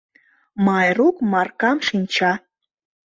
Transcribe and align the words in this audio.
Майрук 0.65 1.17
Маркам 1.31 1.77
шинча. 1.87 2.31